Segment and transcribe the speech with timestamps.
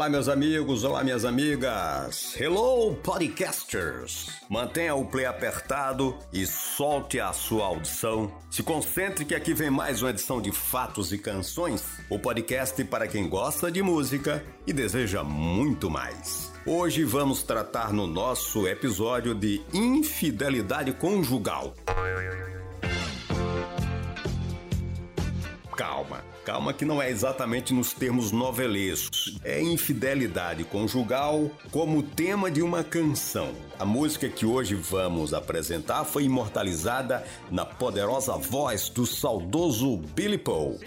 [0.00, 2.34] Olá, meus amigos, olá, minhas amigas.
[2.40, 4.30] Hello, podcasters.
[4.48, 8.32] Mantenha o play apertado e solte a sua audição.
[8.50, 13.06] Se concentre que aqui vem mais uma edição de Fatos e Canções, o podcast para
[13.06, 16.50] quem gosta de música e deseja muito mais.
[16.64, 21.74] Hoje vamos tratar no nosso episódio de infidelidade conjugal.
[25.80, 29.38] Calma, calma que não é exatamente nos termos novelescos.
[29.42, 33.54] É infidelidade conjugal como tema de uma canção.
[33.78, 40.78] A música que hoje vamos apresentar foi imortalizada na poderosa voz do saudoso Billy Paul.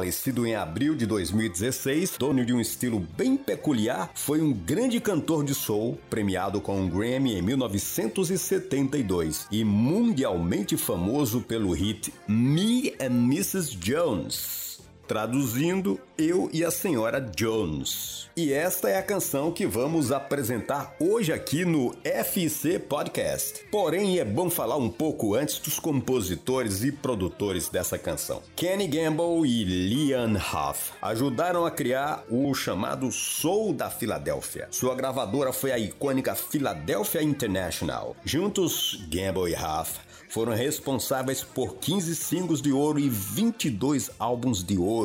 [0.00, 5.44] Falecido em abril de 2016, dono de um estilo bem peculiar, foi um grande cantor
[5.44, 13.28] de soul, premiado com um Grammy em 1972 e mundialmente famoso pelo hit Me and
[13.28, 13.76] Mrs.
[13.76, 14.69] Jones
[15.10, 18.30] traduzindo Eu e a Senhora Jones.
[18.36, 23.64] E esta é a canção que vamos apresentar hoje aqui no FC Podcast.
[23.72, 28.40] Porém, é bom falar um pouco antes dos compositores e produtores dessa canção.
[28.54, 34.68] Kenny Gamble e Leon Huff ajudaram a criar o chamado Soul da Filadélfia.
[34.70, 38.14] Sua gravadora foi a icônica Philadelphia International.
[38.24, 39.98] Juntos, Gamble e Huff
[40.30, 44.99] foram responsáveis por 15 singles de ouro e 22 álbuns de ouro.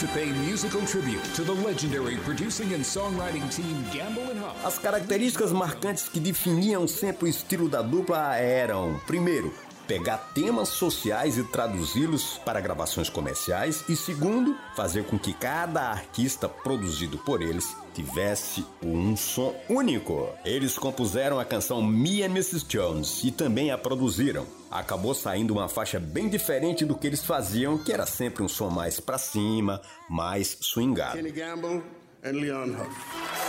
[0.00, 4.66] To pay musical tribute to the legendary producing and songwriting team Gamble and Huff.
[4.66, 9.52] As características marcantes que definiam sempre o estilo da dupla eram, primeiro,
[9.86, 16.48] pegar temas sociais e traduzi-los para gravações comerciais e segundo, fazer com que cada artista
[16.48, 20.28] produzido por eles tivesse um som único.
[20.44, 22.66] Eles compuseram a canção Me and Mrs.
[22.66, 24.46] Jones e também a produziram.
[24.70, 28.68] Acabou saindo uma faixa bem diferente do que eles faziam, que era sempre um som
[28.68, 29.80] mais para cima,
[30.10, 31.16] mais swingado.
[31.16, 31.82] Kenny Gamble
[32.22, 33.45] and Leon Huff.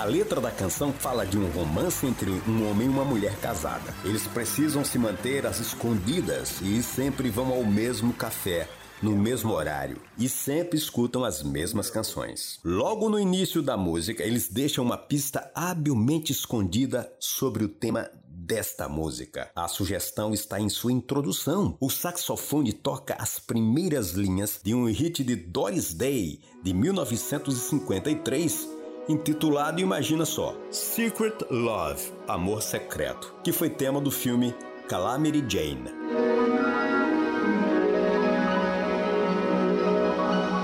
[0.00, 3.94] A letra da canção fala de um romance entre um homem e uma mulher casada.
[4.02, 8.66] Eles precisam se manter às escondidas e sempre vão ao mesmo café,
[9.02, 12.60] no mesmo horário e sempre escutam as mesmas canções.
[12.64, 18.88] Logo no início da música, eles deixam uma pista habilmente escondida sobre o tema desta
[18.88, 19.50] música.
[19.54, 21.76] A sugestão está em sua introdução.
[21.78, 29.80] O saxofone toca as primeiras linhas de um hit de Doris Day de 1953 intitulado,
[29.80, 34.54] imagina só, Secret Love, Amor Secreto, que foi tema do filme
[34.88, 35.90] Calamity Jane.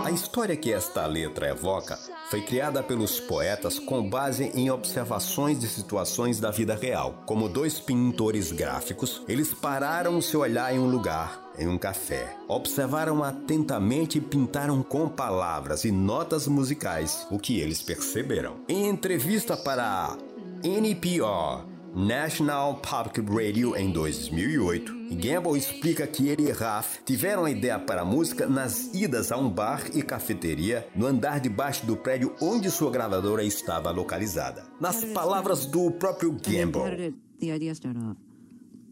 [0.05, 1.99] A história que esta letra evoca
[2.31, 7.23] foi criada pelos poetas com base em observações de situações da vida real.
[7.27, 12.37] Como dois pintores gráficos, eles pararam seu olhar em um lugar em um café.
[12.49, 18.57] Observaram atentamente e pintaram com palavras e notas musicais o que eles perceberam.
[18.69, 20.19] Em entrevista para a
[20.63, 27.79] NPR, National Public Radio em 2008, Gamble explica que ele e Raf tiveram a ideia
[27.79, 31.97] para a música nas idas a um bar e cafeteria no andar de baixo do
[31.97, 34.65] prédio onde sua gravadora estava localizada.
[34.79, 37.15] Nas palavras do próprio Gamble.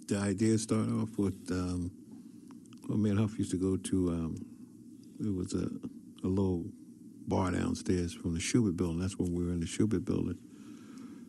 [0.06, 1.12] The idea start off?
[1.18, 1.90] With um,
[2.88, 4.36] well, me and Huff used to go to um,
[5.20, 5.68] it was a,
[6.26, 6.64] a little
[7.26, 9.00] bar downstairs from the Schubert building.
[9.00, 10.38] That's when we were in the Schubert building.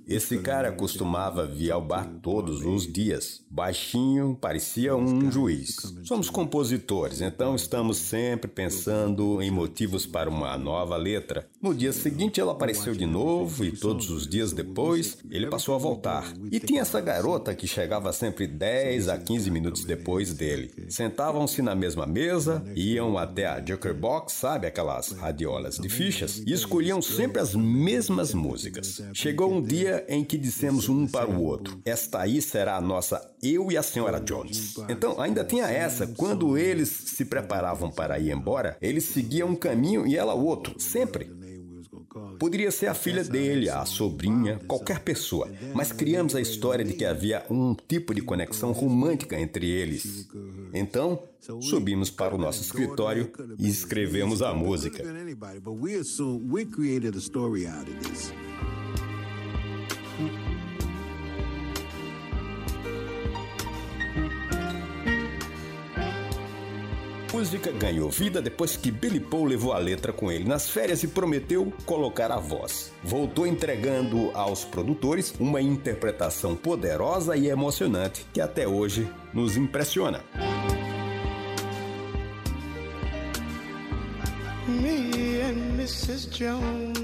[0.07, 3.43] Esse cara costumava vir ao bar todos os dias.
[3.49, 5.77] Baixinho, parecia um juiz.
[6.03, 11.47] Somos compositores, então estamos sempre pensando em motivos para uma nova letra.
[11.59, 15.79] No dia seguinte ela apareceu de novo e todos os dias depois ele passou a
[15.79, 16.31] voltar.
[16.51, 20.71] E tinha essa garota que chegava sempre 10 a 15 minutos depois dele.
[20.89, 27.01] Sentavam-se na mesma mesa, iam até a Jokerbox, sabe aquelas radiolas de fichas, e escolhiam
[27.01, 29.01] sempre as mesmas músicas.
[29.13, 33.21] Chegou um dia em que dissemos um para o outro: Esta aí será a nossa
[33.41, 34.75] Eu e a Senhora Jones.
[34.89, 40.05] Então, ainda tinha essa: quando eles se preparavam para ir embora, eles seguiam um caminho
[40.05, 41.29] e ela outro, sempre.
[42.39, 47.03] Poderia ser a filha dele, a sobrinha, qualquer pessoa, mas criamos a história de que
[47.03, 50.27] havia um tipo de conexão romântica entre eles.
[50.73, 51.21] Então,
[51.59, 55.03] subimos para o nosso escritório e escrevemos a música.
[67.45, 71.07] Música ganhou vida depois que Billy Paul levou a letra com ele nas férias e
[71.07, 72.91] prometeu colocar a voz.
[73.03, 80.23] Voltou entregando aos produtores uma interpretação poderosa e emocionante que até hoje nos impressiona.
[84.67, 86.27] Me and Mrs.
[86.31, 86.97] Jones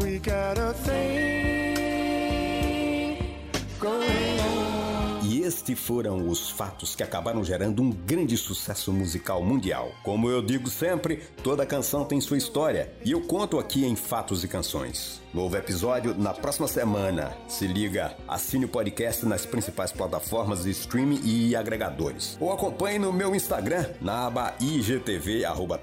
[0.00, 1.42] We got a thing
[3.78, 4.11] going
[5.52, 9.92] estes foram os fatos que acabaram gerando um grande sucesso musical mundial.
[10.02, 14.42] Como eu digo sempre, toda canção tem sua história e eu conto aqui em Fatos
[14.42, 15.20] e Canções.
[15.32, 17.36] Novo episódio na próxima semana.
[17.48, 22.38] Se liga, assine o podcast nas principais plataformas de streaming e agregadores.
[22.40, 25.78] Ou acompanhe no meu Instagram, na aba IGTV, arroba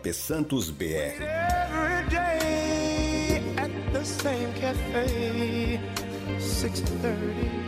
[4.04, 5.80] same cafe,
[6.40, 7.59] 6:30.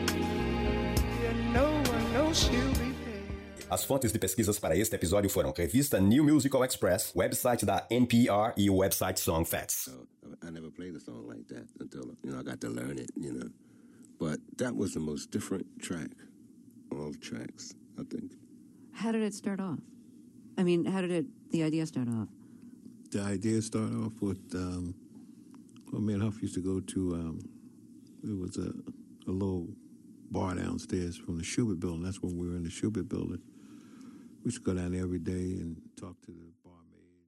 [3.70, 8.54] As fontes de pesquisas para este episódio foram revista New Musical Express, website da NPR
[8.58, 9.90] e o website Songfacts.
[10.42, 13.12] I never played a song like that until you know I got to learn it,
[13.18, 13.50] you know.
[14.18, 16.10] But that was the most different track
[16.92, 18.32] of tracks, I think.
[18.94, 19.80] How did it start off?
[20.58, 22.30] I mean, how did it the idea start off?
[23.12, 24.96] The idea started off with um,
[25.92, 27.40] Well, me and Huff used to go to, um,
[28.24, 28.72] it was a,
[29.28, 29.68] a little
[30.32, 32.04] bar downstairs from the Schubert building.
[32.04, 33.42] That's when we were in the Schubert building.
[34.44, 37.20] We used to go down there every day and talk to the barmaid.